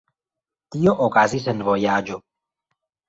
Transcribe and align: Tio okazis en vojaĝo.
Tio 0.75 0.95
okazis 1.07 1.47
en 1.53 1.61
vojaĝo. 1.71 2.21